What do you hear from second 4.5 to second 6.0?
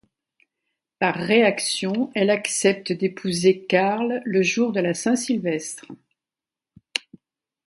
de la Saint-Sylvestre.